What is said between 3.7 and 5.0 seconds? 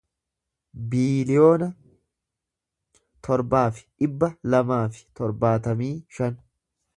fi dhibba lamaa